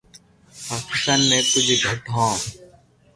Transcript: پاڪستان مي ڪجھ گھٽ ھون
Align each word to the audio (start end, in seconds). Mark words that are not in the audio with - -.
پاڪستان 0.69 1.19
مي 1.29 1.39
ڪجھ 1.51 1.71
گھٽ 1.83 2.01
ھون 2.13 2.33